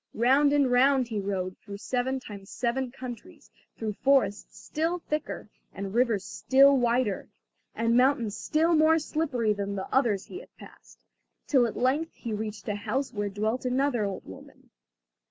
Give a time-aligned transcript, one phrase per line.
[0.15, 5.93] Round and round he rode, through seven times seven countries, through forests still thicker, and
[5.93, 7.29] rivers still wider,
[7.75, 10.97] and mountains still more slippery than the others he had passed,
[11.45, 14.71] till at length he reached a house where dwelt another old woman.